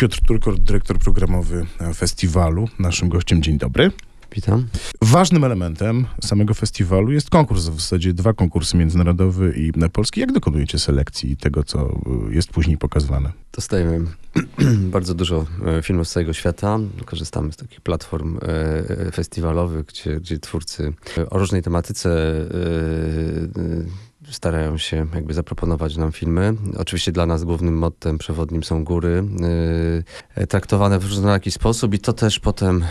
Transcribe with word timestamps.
Piotr 0.00 0.20
Turkor, 0.20 0.58
dyrektor 0.58 0.98
programowy 0.98 1.66
festiwalu. 1.94 2.68
Naszym 2.78 3.08
gościem 3.08 3.42
dzień 3.42 3.58
dobry. 3.58 3.90
Witam. 4.32 4.68
Ważnym 5.02 5.44
elementem 5.44 6.06
samego 6.24 6.54
festiwalu 6.54 7.12
jest 7.12 7.30
konkurs, 7.30 7.62
w 7.62 7.80
zasadzie 7.80 8.14
dwa 8.14 8.32
konkursy, 8.32 8.76
międzynarodowy 8.76 9.54
i 9.56 9.72
polski. 9.92 10.20
Jak 10.20 10.32
dokonujecie 10.32 10.78
selekcji 10.78 11.36
tego, 11.36 11.64
co 11.64 12.00
jest 12.30 12.50
później 12.50 12.78
pokazywane? 12.78 13.32
Dostajemy 13.52 14.06
bardzo 14.96 15.14
dużo 15.14 15.46
e, 15.66 15.82
filmów 15.82 16.08
z 16.08 16.12
całego 16.12 16.32
świata. 16.32 16.78
Korzystamy 17.04 17.52
z 17.52 17.56
takich 17.56 17.80
platform 17.80 18.38
e, 18.42 19.12
festiwalowych, 19.12 19.86
gdzie, 19.86 20.20
gdzie 20.20 20.38
twórcy 20.38 20.92
o 21.30 21.38
różnej 21.38 21.62
tematyce 21.62 22.10
e, 22.10 24.07
starają 24.30 24.78
się 24.78 25.06
jakby 25.14 25.34
zaproponować 25.34 25.96
nam 25.96 26.12
filmy. 26.12 26.54
Oczywiście 26.78 27.12
dla 27.12 27.26
nas 27.26 27.44
głównym 27.44 27.78
mottem 27.78 28.18
przewodnim 28.18 28.64
są 28.64 28.84
góry, 28.84 29.24
yy, 30.36 30.46
traktowane 30.46 30.98
w 30.98 31.04
różnoraki 31.04 31.50
sposób 31.50 31.94
i 31.94 31.98
to 31.98 32.12
też 32.12 32.40
potem 32.40 32.84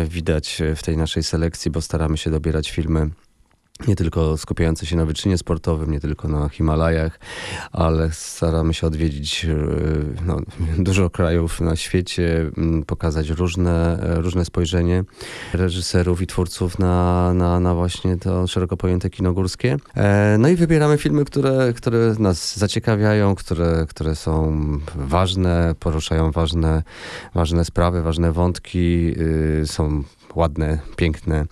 yy, 0.00 0.08
widać 0.08 0.62
w 0.76 0.82
tej 0.82 0.96
naszej 0.96 1.22
selekcji, 1.22 1.70
bo 1.70 1.80
staramy 1.80 2.16
się 2.16 2.30
dobierać 2.30 2.70
filmy 2.70 3.10
nie 3.88 3.96
tylko 3.96 4.36
skupiające 4.36 4.86
się 4.86 4.96
na 4.96 5.04
wyczynie 5.04 5.38
sportowym, 5.38 5.90
nie 5.90 6.00
tylko 6.00 6.28
na 6.28 6.48
Himalajach, 6.48 7.18
ale 7.72 8.10
staramy 8.12 8.74
się 8.74 8.86
odwiedzić 8.86 9.44
e, 9.44 9.56
no, 10.26 10.40
dużo 10.78 11.10
krajów 11.10 11.60
na 11.60 11.76
świecie, 11.76 12.50
pokazać 12.86 13.28
różne, 13.28 13.98
różne 14.00 14.44
spojrzenie 14.44 15.04
reżyserów 15.52 16.22
i 16.22 16.26
twórców 16.26 16.78
na, 16.78 17.34
na, 17.34 17.60
na 17.60 17.74
właśnie 17.74 18.16
to 18.16 18.46
szeroko 18.46 18.76
pojęte 18.76 19.10
kino 19.10 19.32
górskie. 19.32 19.76
E, 19.96 20.36
no 20.38 20.48
i 20.48 20.56
wybieramy 20.56 20.98
filmy, 20.98 21.24
które, 21.24 21.72
które 21.76 22.14
nas 22.18 22.56
zaciekawiają, 22.56 23.34
które, 23.34 23.86
które 23.88 24.16
są 24.16 24.60
ważne, 24.94 25.74
poruszają 25.80 26.30
ważne, 26.30 26.82
ważne 27.34 27.64
sprawy, 27.64 28.02
ważne 28.02 28.32
wątki, 28.32 29.14
y, 29.18 29.66
są 29.66 30.04
ładne, 30.36 30.78
piękne, 30.96 31.46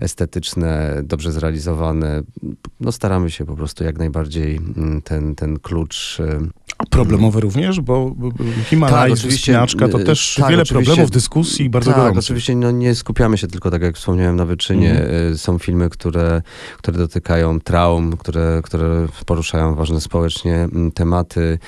estetyczne, 0.00 1.00
dobrze 1.04 1.32
zrealizowane. 1.32 2.22
No 2.80 2.92
staramy 2.92 3.30
się 3.30 3.44
po 3.44 3.56
prostu 3.56 3.84
jak 3.84 3.98
najbardziej 3.98 4.56
mm, 4.56 5.02
ten, 5.02 5.34
ten 5.34 5.58
klucz... 5.58 6.20
Y, 6.20 6.50
A 6.78 6.86
problemowe 6.86 7.40
również, 7.40 7.80
bo 7.80 8.14
Himalaj, 8.64 9.12
tak, 9.78 9.90
to 9.90 10.00
y, 10.00 10.04
też 10.04 10.34
tak, 10.40 10.50
wiele 10.50 10.64
problemów, 10.64 11.10
dyskusji 11.10 11.70
bardzo 11.70 11.90
tak, 11.90 12.00
gorących. 12.00 12.24
oczywiście 12.24 12.56
no, 12.56 12.70
nie 12.70 12.94
skupiamy 12.94 13.38
się 13.38 13.46
tylko, 13.46 13.70
tak 13.70 13.82
jak 13.82 13.96
wspomniałem, 13.96 14.36
na 14.36 14.44
wyczynie. 14.44 14.90
Mhm. 14.90 15.32
Y, 15.32 15.38
są 15.38 15.58
filmy, 15.58 15.90
które, 15.90 16.42
które 16.78 16.98
dotykają 16.98 17.60
traum, 17.60 18.16
które, 18.16 18.60
które 18.64 19.06
poruszają 19.26 19.74
ważne 19.74 20.00
społecznie 20.00 20.54
mm, 20.54 20.92
tematy 20.92 21.58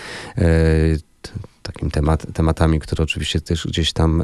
takim 1.62 1.90
temat, 1.90 2.26
tematami, 2.34 2.80
które 2.80 3.04
oczywiście 3.04 3.40
też 3.40 3.66
gdzieś 3.66 3.92
tam 3.92 4.22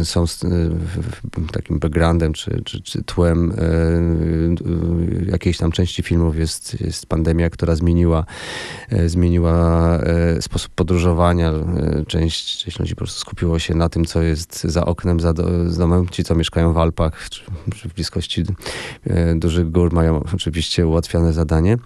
y, 0.00 0.04
są 0.04 0.24
y, 0.24 1.52
takim 1.52 1.78
backgroundem 1.78 2.32
czy, 2.32 2.62
czy, 2.64 2.82
czy 2.82 3.02
tłem 3.02 3.52
y, 3.52 5.26
jakiejś 5.30 5.58
tam 5.58 5.72
części 5.72 6.02
filmów 6.02 6.36
jest, 6.36 6.80
jest 6.80 7.06
pandemia, 7.06 7.50
która 7.50 7.76
zmieniła, 7.76 8.24
zmieniła 9.06 9.98
sposób 10.40 10.72
podróżowania. 10.74 11.52
Część, 12.06 12.64
część 12.64 12.78
ludzi 12.78 12.94
po 12.94 12.98
prostu 12.98 13.20
skupiło 13.20 13.58
się 13.58 13.74
na 13.74 13.88
tym, 13.88 14.04
co 14.04 14.22
jest 14.22 14.64
za 14.64 14.84
oknem, 14.84 15.20
za 15.20 15.32
do, 15.32 15.64
domem. 15.78 16.08
Ci, 16.08 16.24
co 16.24 16.34
mieszkają 16.34 16.72
w 16.72 16.78
Alpach, 16.78 17.28
czy, 17.30 17.44
czy 17.76 17.88
w 17.88 17.94
bliskości 17.94 18.44
dużych 19.36 19.70
gór, 19.70 19.92
mają 19.92 20.22
oczywiście 20.34 20.86
ułatwione 20.86 21.32
zadanie, 21.32 21.76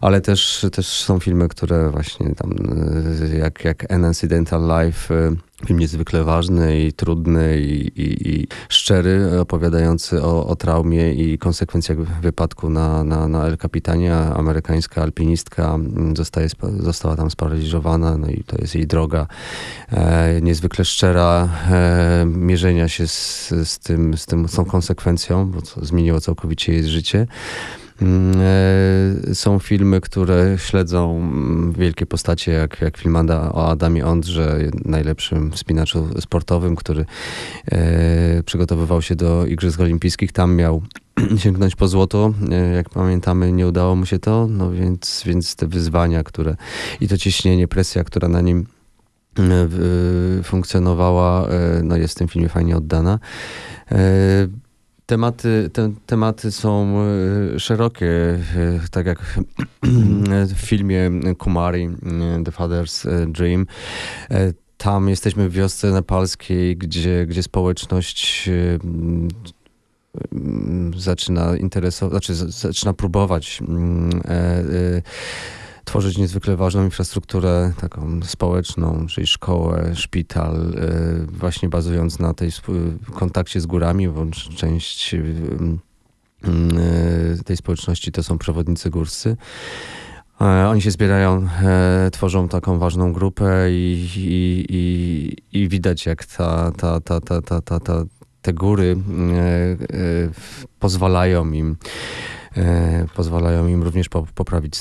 ale 0.00 0.20
też, 0.20 0.66
też 0.72 0.86
są 0.86 1.20
filmy, 1.20 1.48
które 1.48 1.90
właśnie 1.90 2.34
tam 2.34 2.54
jak, 3.38 3.64
jak 3.64 3.92
An 3.92 4.14
Mental 4.38 4.62
Life, 4.62 5.14
y, 5.14 5.66
film 5.66 5.78
niezwykle 5.78 6.24
ważny 6.24 6.80
i 6.80 6.92
trudny 6.92 7.60
i, 7.60 8.02
i, 8.02 8.28
i 8.28 8.48
szczery, 8.68 9.40
opowiadający 9.40 10.22
o, 10.22 10.46
o, 10.46 10.56
traumie 10.56 11.14
i 11.14 11.38
konsekwencjach 11.38 11.98
wypadku 12.20 12.70
na, 12.70 13.04
na, 13.04 13.28
na 13.28 13.46
El 13.46 13.56
Capitanie. 13.56 14.14
Amerykańska 14.14 15.02
alpinistka 15.02 15.74
mm, 15.74 16.16
zostaje, 16.16 16.48
została 16.78 17.16
tam 17.16 17.30
sparaliżowana, 17.30 18.16
no 18.18 18.28
i 18.28 18.44
to 18.44 18.56
jest 18.60 18.74
jej 18.74 18.86
droga 18.86 19.26
e, 19.92 20.40
niezwykle 20.42 20.84
szczera 20.84 21.48
e, 21.70 22.24
mierzenia 22.26 22.88
się 22.88 23.08
z, 23.08 23.48
z, 23.64 23.78
tym, 23.78 24.16
z, 24.16 24.26
tym, 24.26 24.48
z 24.48 24.52
tą 24.52 24.64
konsekwencją, 24.64 25.50
bo 25.50 25.60
zmieniło 25.82 26.20
całkowicie 26.20 26.72
jej 26.72 26.84
życie. 26.84 27.26
Mm, 28.02 28.40
e, 29.30 29.34
są 29.34 29.58
filmy, 29.58 30.00
które 30.00 30.58
śledzą 30.58 31.16
mm, 31.16 31.72
wielkie 31.72 32.06
postacie, 32.06 32.52
jak, 32.52 32.80
jak 32.80 32.96
film 32.96 33.16
o 33.30 33.70
Adamie 33.70 34.06
Ondrze, 34.06 34.58
najlepszym 34.84 35.52
wspinaczu 35.52 36.08
sportowym, 36.20 36.76
który 36.76 37.04
e, 37.72 38.42
przygotowywał 38.42 39.02
się 39.02 39.16
do 39.16 39.46
Igrzysk 39.46 39.80
Olimpijskich. 39.80 40.32
Tam 40.32 40.54
miał 40.54 40.82
sięgnąć 41.42 41.76
po 41.76 41.88
złoto. 41.88 42.32
E, 42.50 42.72
jak 42.72 42.90
pamiętamy, 42.90 43.52
nie 43.52 43.66
udało 43.66 43.96
mu 43.96 44.06
się 44.06 44.18
to, 44.18 44.46
no 44.50 44.70
więc, 44.70 45.22
więc 45.26 45.56
te 45.56 45.66
wyzwania, 45.66 46.24
które 46.24 46.56
i 47.00 47.08
to 47.08 47.18
ciśnienie, 47.18 47.68
presja, 47.68 48.04
która 48.04 48.28
na 48.28 48.40
nim 48.40 48.66
funkcjonowała, 50.44 51.48
no 51.82 51.96
jest 51.96 52.14
w 52.14 52.18
tym 52.18 52.28
filmie 52.28 52.48
fajnie 52.48 52.76
oddana. 52.76 53.18
Tematy, 55.08 55.70
te, 55.72 55.92
tematy 56.06 56.52
są 56.52 56.98
e, 57.54 57.60
szerokie, 57.60 58.06
e, 58.06 58.80
tak 58.90 59.06
jak 59.06 59.40
w 60.46 60.60
filmie 60.68 61.10
Kumari, 61.38 61.84
e, 61.84 62.44
The 62.44 62.50
Father's 62.50 63.26
Dream. 63.32 63.66
Tam 64.76 65.08
jesteśmy 65.08 65.48
w 65.48 65.52
wiosce 65.52 65.90
nepalskiej, 65.90 66.76
gdzie, 66.76 67.26
gdzie 67.26 67.42
społeczność 67.42 68.50
zaczyna 70.96 71.56
interesować, 71.56 72.26
znaczy 72.26 72.34
zaczyna 72.52 72.92
próbować 72.92 73.60
tworzyć 75.88 76.18
niezwykle 76.18 76.56
ważną 76.56 76.84
infrastrukturę 76.84 77.72
taką 77.80 78.20
społeczną, 78.22 79.06
czyli 79.06 79.26
szkołę, 79.26 79.92
szpital, 79.94 80.74
y, 80.74 81.26
właśnie 81.26 81.68
bazując 81.68 82.18
na 82.18 82.34
tej 82.34 82.50
kontakcie 83.14 83.60
z 83.60 83.66
górami, 83.66 84.08
bo 84.08 84.26
część 84.56 85.14
y, 85.14 85.24
y, 86.44 87.44
tej 87.44 87.56
społeczności 87.56 88.12
to 88.12 88.22
są 88.22 88.38
przewodnicy 88.38 88.90
górscy. 88.90 89.36
E, 90.40 90.68
oni 90.68 90.82
się 90.82 90.90
zbierają, 90.90 91.48
e, 91.62 92.10
tworzą 92.12 92.48
taką 92.48 92.78
ważną 92.78 93.12
grupę 93.12 93.66
i, 93.70 94.08
i, 94.16 94.66
i, 94.68 95.62
i 95.62 95.68
widać, 95.68 96.06
jak 96.06 96.24
ta, 96.24 96.72
ta, 96.76 97.00
ta, 97.00 97.20
ta, 97.20 97.42
ta, 97.42 97.60
ta, 97.60 97.80
ta, 97.80 98.04
te 98.42 98.52
góry 98.52 98.96
e, 98.96 99.76
pozwalają 100.78 101.52
im 101.52 101.76
pozwalają 103.14 103.68
im 103.68 103.82
również 103.82 104.08
poprawić 104.34 104.74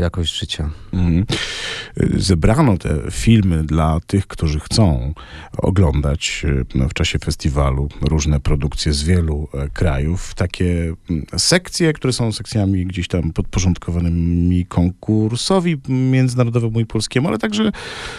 jakość 0.00 0.38
życia. 0.38 0.70
Mhm. 0.92 1.24
Zebrano 2.16 2.78
te 2.78 2.98
filmy 3.10 3.64
dla 3.64 4.00
tych, 4.06 4.26
którzy 4.26 4.60
chcą 4.60 5.14
oglądać 5.58 6.46
e, 6.74 6.88
w 6.88 6.94
czasie 6.94 7.18
festiwalu 7.18 7.88
różne 8.00 8.40
produkcje 8.40 8.92
z 8.92 9.02
wielu 9.02 9.48
e, 9.54 9.68
krajów. 9.68 10.34
Takie 10.34 10.94
sekcje, 11.36 11.92
które 11.92 12.12
są 12.12 12.32
sekcjami 12.32 12.86
gdzieś 12.86 13.08
tam 13.08 13.32
podporządkowanymi 13.32 14.66
konkursowi 14.66 15.76
międzynarodowemu 15.88 16.80
i 16.80 16.86
polskiemu, 16.86 17.28
ale 17.28 17.38
także 17.38 17.72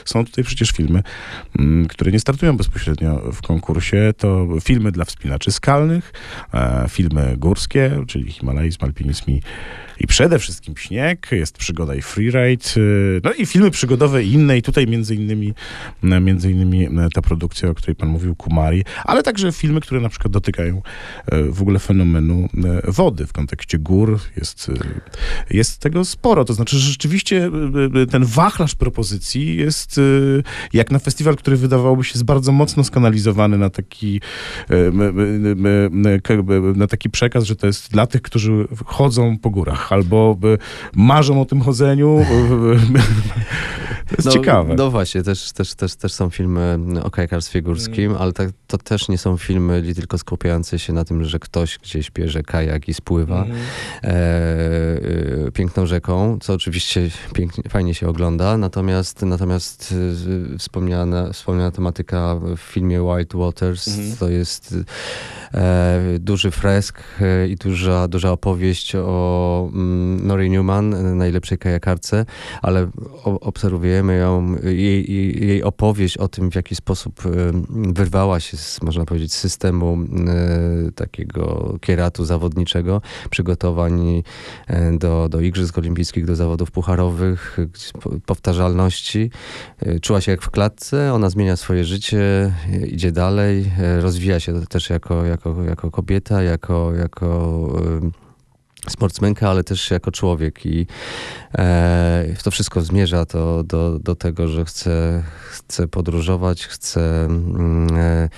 są 0.05 0.25
tutaj 0.25 0.43
przecież 0.43 0.71
filmy, 0.71 1.03
które 1.89 2.11
nie 2.11 2.19
startują 2.19 2.57
bezpośrednio 2.57 3.31
w 3.31 3.41
konkursie. 3.41 4.13
To 4.17 4.47
filmy 4.61 4.91
dla 4.91 5.05
wspinaczy 5.05 5.51
skalnych, 5.51 6.13
filmy 6.89 7.37
górskie, 7.37 8.03
czyli 8.07 8.31
Himalajzm, 8.31 8.78
alpinizm 8.83 9.23
i, 9.31 9.41
i 9.99 10.07
przede 10.07 10.39
wszystkim 10.39 10.77
śnieg, 10.77 11.27
jest 11.31 11.57
przygoda 11.57 11.95
i 11.95 12.01
freeride, 12.01 12.65
y, 12.77 13.21
no 13.23 13.33
i 13.33 13.45
filmy 13.45 13.71
przygodowe 13.71 14.23
i 14.23 14.33
inne 14.33 14.57
i 14.57 14.61
tutaj 14.61 14.87
między 14.87 15.15
innymi, 15.15 15.53
y, 16.03 16.19
między 16.19 16.51
innymi 16.51 16.87
y, 16.87 16.89
ta 17.13 17.21
produkcja, 17.21 17.69
o 17.69 17.73
której 17.73 17.95
pan 17.95 18.09
mówił, 18.09 18.35
Kumari, 18.35 18.83
ale 19.05 19.23
także 19.23 19.51
filmy, 19.51 19.81
które 19.81 20.01
na 20.01 20.09
przykład 20.09 20.33
dotykają 20.33 20.81
w 21.49 21.61
ogóle 21.61 21.79
fenomenu 21.79 22.49
wody 22.87 23.27
w 23.27 23.33
kontekście 23.33 23.77
gór. 23.77 24.19
Jest, 24.37 24.71
jest 25.49 25.79
tego 25.79 26.05
sporo, 26.05 26.45
to 26.45 26.53
znaczy, 26.53 26.79
że 26.79 26.91
rzeczywiście 26.91 27.51
ten 28.11 28.25
wachlarz 28.25 28.75
propozycji 28.75 29.55
jest 29.55 29.99
jak 30.73 30.91
na 30.91 30.99
festiwal, 30.99 31.35
który 31.35 31.57
wydawałoby 31.57 32.03
się 32.03 32.11
jest 32.13 32.23
bardzo 32.23 32.51
mocno 32.51 32.83
skanalizowany 32.83 33.57
na 33.57 33.69
taki 33.69 34.21
na 36.75 36.87
taki 36.87 37.09
przekaz, 37.09 37.43
że 37.43 37.55
to 37.55 37.67
jest 37.67 37.91
dla 37.91 38.07
tych, 38.07 38.21
którzy 38.21 38.67
chodzą 38.85 39.37
po 39.37 39.49
górach 39.49 39.93
albo 39.93 40.37
marzą 40.95 41.41
o 41.41 41.45
tym 41.45 41.61
chodzeniu. 41.61 42.25
To 44.09 44.15
jest 44.17 44.25
no, 44.25 44.31
ciekawe. 44.31 44.75
No 44.75 44.91
właśnie, 44.91 45.23
też, 45.23 45.51
też, 45.51 45.75
też, 45.75 45.95
też 45.95 46.13
są 46.13 46.29
filmy 46.29 46.77
o 47.03 47.11
kajakarstwie 47.11 47.61
górskim, 47.61 48.05
Mm. 48.11 48.21
ale 48.21 48.33
tak, 48.33 48.49
to 48.67 48.77
też 48.77 49.09
nie 49.09 49.17
są 49.17 49.37
filmy 49.37 49.93
tylko 49.95 50.17
skupiające 50.17 50.79
się 50.79 50.93
na 50.93 51.05
tym, 51.05 51.23
że 51.23 51.39
ktoś 51.39 51.77
gdzieś 51.79 52.11
bierze 52.11 52.43
kajak 52.43 52.87
i 52.89 52.93
spływa 52.93 53.39
Mhm. 53.41 53.59
e, 54.03 54.07
e, 55.47 55.51
piękną 55.53 55.85
rzeką, 55.85 56.37
co 56.41 56.53
oczywiście 56.53 57.09
pięknie, 57.33 57.63
fajnie 57.69 57.93
się 57.93 58.07
ogląda, 58.07 58.57
natomiast, 58.57 59.21
natomiast 59.21 59.93
e, 60.53 60.57
wspomniana, 60.57 61.33
wspomniana 61.33 61.71
tematyka 61.71 62.35
w 62.35 62.59
filmie 62.59 63.03
White 63.03 63.37
Waters 63.37 63.87
Mhm. 63.87 64.17
to 64.17 64.29
jest 64.29 64.75
e, 65.53 65.99
duży 66.19 66.51
fresk 66.51 66.99
e, 67.21 67.47
i 67.47 67.55
duża, 67.55 68.07
duża 68.07 68.31
opowieść 68.31 68.95
o 68.95 69.69
mm, 69.73 70.27
Nori 70.27 70.49
Newman, 70.49 70.93
e, 70.93 71.03
najlepszej 71.03 71.57
kajakarce, 71.57 72.25
ale 72.61 72.89
o, 73.23 73.39
obserwujemy 73.99 74.17
ją, 74.17 74.55
jej, 74.63 75.11
jej, 75.11 75.47
jej 75.47 75.63
opowieść 75.63 76.17
o 76.17 76.27
tym, 76.27 76.51
w 76.51 76.55
jaki 76.55 76.75
sposób 76.75 77.25
e, 77.25 77.29
wyrwała 77.93 78.39
się, 78.39 78.57
z, 78.57 78.81
można 78.81 79.05
powiedzieć, 79.05 79.33
systemu 79.33 79.97
e, 80.27 80.91
takiego 80.91 81.75
kieratu 81.81 82.25
zawodniczego, 82.25 83.01
przygotowań 83.29 84.23
do, 84.93 85.29
do 85.29 85.41
Igrzysk 85.41 85.77
Olimpijskich, 85.77 86.25
do 86.25 86.35
zawodów 86.35 86.71
pucharowych, 86.71 87.57
powtarzalności. 88.25 89.31
Czuła 90.01 90.21
się 90.21 90.31
jak 90.31 90.41
w 90.41 90.49
klatce, 90.49 91.13
ona 91.13 91.29
zmienia 91.29 91.55
swoje 91.55 91.83
życie, 91.83 92.53
idzie 92.87 93.11
dalej, 93.11 93.71
rozwija 94.01 94.39
się 94.39 94.65
też 94.65 94.89
jako, 94.89 95.25
jako, 95.25 95.63
jako 95.63 95.91
kobieta, 95.91 96.43
jako, 96.43 96.93
jako 96.93 97.67
sportsmenka, 98.87 99.49
ale 99.49 99.63
też 99.63 99.91
jako 99.91 100.11
człowiek 100.11 100.65
i 100.65 100.87
e, 101.57 102.35
to 102.43 102.51
wszystko 102.51 102.81
zmierza 102.81 103.25
to 103.25 103.63
do, 103.63 103.99
do 103.99 104.15
tego, 104.15 104.47
że 104.47 104.65
chce, 104.65 105.23
chce 105.49 105.87
podróżować, 105.87 106.67
chce 106.67 107.25
mm, 107.25 107.87
e, 107.97 108.29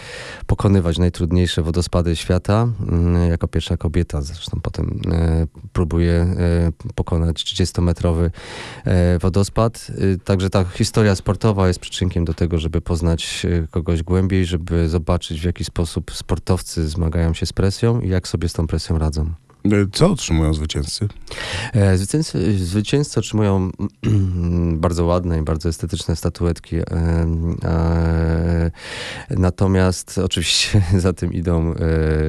pokonywać 0.47 0.97
najtrudniejsze 0.97 1.61
wodospady 1.61 2.15
świata. 2.15 2.67
Mm, 2.89 3.29
jako 3.29 3.47
pierwsza 3.47 3.77
kobieta 3.77 4.21
zresztą 4.21 4.59
potem 4.63 5.01
e, 5.11 5.47
próbuje 5.73 6.13
e, 6.13 6.71
pokonać 6.95 7.44
30-metrowy 7.44 8.29
e, 8.85 9.19
wodospad. 9.19 9.87
E, 10.15 10.17
Także 10.17 10.49
ta 10.49 10.63
historia 10.63 11.15
sportowa 11.15 11.67
jest 11.67 11.79
przyczynkiem 11.79 12.25
do 12.25 12.33
tego, 12.33 12.57
żeby 12.57 12.81
poznać 12.81 13.45
e, 13.45 13.67
kogoś 13.67 14.03
głębiej, 14.03 14.45
żeby 14.45 14.89
zobaczyć 14.89 15.41
w 15.41 15.44
jaki 15.44 15.63
sposób 15.63 16.11
sportowcy 16.11 16.87
zmagają 16.87 17.33
się 17.33 17.45
z 17.45 17.53
presją 17.53 18.01
i 18.01 18.09
jak 18.09 18.27
sobie 18.27 18.49
z 18.49 18.53
tą 18.53 18.67
presją 18.67 18.97
radzą. 18.97 19.33
E, 19.65 19.69
Co 19.93 20.11
otrzymują 20.11 20.53
zwycięzcy? 20.53 21.07
E, 21.73 21.97
Zwycięzcy, 21.97 22.57
zwycięzcy 22.65 23.19
otrzymują 23.19 23.71
bardzo 24.85 25.05
ładne 25.05 25.39
i 25.39 25.41
bardzo 25.41 25.69
estetyczne 25.69 26.15
statuetki. 26.15 26.75
e, 26.75 26.81
Natomiast 29.29 30.17
oczywiście 30.17 30.81
za 30.97 31.13
tym 31.13 31.33
idą 31.33 31.73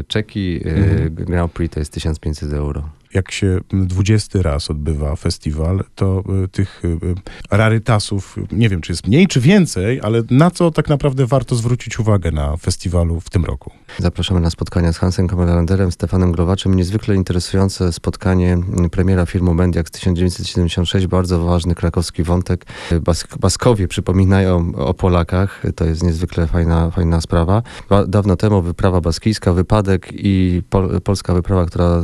czeki. 0.09 0.61
Mhm. 0.69 1.15
Grand 1.15 1.53
Prix 1.53 1.75
to 1.75 1.81
jest 1.81 1.93
1500 1.93 2.53
euro. 2.53 2.89
Jak 3.15 3.33
się 3.33 3.61
20 3.73 4.43
raz 4.43 4.71
odbywa 4.71 5.17
festiwal, 5.17 5.85
to 5.95 6.25
y, 6.45 6.49
tych 6.49 6.85
y, 6.85 6.89
y, 6.89 7.15
rarytasów, 7.51 8.37
nie 8.53 8.69
wiem 8.69 8.81
czy 8.81 8.93
jest 8.93 9.07
mniej 9.07 9.27
czy 9.27 9.41
więcej, 9.41 10.01
ale 10.03 10.23
na 10.31 10.51
co 10.51 10.71
tak 10.71 10.89
naprawdę 10.89 11.27
warto 11.27 11.57
zwrócić 11.57 11.99
uwagę 11.99 12.31
na 12.31 12.57
festiwalu 12.57 13.21
w 13.21 13.31
tym 13.31 13.45
roku? 13.45 13.71
Zapraszamy 13.99 14.41
na 14.41 14.51
spotkania 14.51 14.93
z 14.93 14.99
Hansem 14.99 15.29
Kammerlanderem, 15.29 15.93
Stefanem 15.93 16.33
Glowaczem. 16.33 16.75
Niezwykle 16.75 17.15
interesujące 17.15 17.93
spotkanie 17.93 18.59
premiera 18.91 19.27
filmu 19.27 19.55
Mendiak 19.55 19.89
z 19.89 19.91
1976. 19.91 21.07
Bardzo 21.07 21.45
ważny 21.45 21.75
krakowski 21.75 22.23
wątek. 22.23 22.67
Bask 23.01 23.39
Baskowie 23.39 23.89
przypominają 23.89 24.73
o 24.77 24.95
Polakach. 24.95 25.63
To 25.77 25.85
jest 25.85 26.03
niezwykle 26.03 26.47
fajna, 26.47 26.91
fajna 26.91 27.21
sprawa. 27.21 27.63
Ba 27.89 28.07
dawno 28.07 28.37
temu 28.37 28.63
wyprawa 28.63 29.01
baskijska, 29.01 29.53
wypadek 29.53 30.09
i 30.13 30.63
pol 30.71 31.01
polska 31.01 31.35
wyprawa, 31.35 31.67
która 31.67 32.03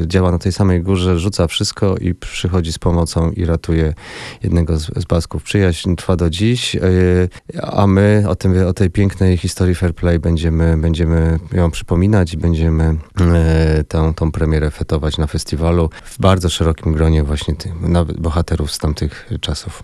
działa 0.07 0.31
na 0.31 0.37
tej 0.37 0.51
samej 0.51 0.81
górze, 0.81 1.19
rzuca 1.19 1.47
wszystko 1.47 1.97
i 1.97 2.15
przychodzi 2.15 2.73
z 2.73 2.79
pomocą 2.79 3.31
i 3.31 3.45
ratuje 3.45 3.93
jednego 4.43 4.77
z, 4.77 4.85
z 4.85 5.05
Basków. 5.05 5.43
Przyjaźń 5.43 5.95
trwa 5.95 6.15
do 6.15 6.29
dziś, 6.29 6.75
y, 6.75 7.29
a 7.61 7.87
my 7.87 8.23
o, 8.27 8.35
tym, 8.35 8.67
o 8.67 8.73
tej 8.73 8.89
pięknej 8.89 9.37
historii 9.37 9.75
Fair 9.75 9.95
Play 9.95 10.19
będziemy, 10.19 10.77
będziemy 10.77 11.39
ją 11.53 11.71
przypominać 11.71 12.33
i 12.33 12.37
będziemy 12.37 12.95
e, 13.21 13.83
tą, 13.83 14.13
tą 14.13 14.31
premierę 14.31 14.71
fetować 14.71 15.17
na 15.17 15.27
festiwalu 15.27 15.89
w 16.03 16.19
bardzo 16.19 16.49
szerokim 16.49 16.93
gronie 16.93 17.23
właśnie 17.23 17.55
tych 17.55 17.73
bohaterów 18.19 18.71
z 18.71 18.77
tamtych 18.77 19.29
czasów. 19.41 19.79